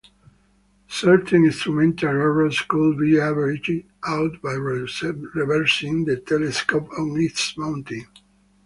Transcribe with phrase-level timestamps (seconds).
[0.87, 3.71] Certain instrumental errors could be averaged
[4.03, 8.07] out by reversing the telescope on its mounting.